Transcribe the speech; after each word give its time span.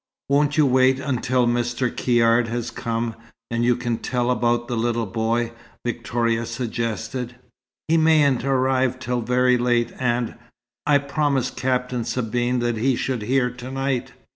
"Won't 0.29 0.57
you 0.57 0.65
wait 0.65 0.99
until 0.99 1.43
after 1.43 1.87
Mr. 1.87 1.95
Caird 1.95 2.47
has 2.47 2.71
come, 2.71 3.13
and 3.51 3.63
you 3.63 3.75
can 3.75 3.99
tell 3.99 4.31
about 4.31 4.67
the 4.67 4.75
little 4.75 5.05
boy?" 5.05 5.51
Victoria 5.85 6.47
suggested. 6.47 7.35
"He 7.87 7.97
mayn't 7.97 8.43
arrive 8.43 8.97
till 8.97 9.21
very 9.21 9.59
late, 9.59 9.93
and 9.99 10.33
I 10.87 10.97
promised 10.97 11.55
Captain 11.55 12.03
Sabine 12.03 12.57
that 12.61 12.77
he 12.77 12.95
should 12.95 13.21
hear 13.21 13.51
to 13.51 13.69
night." 13.69 14.13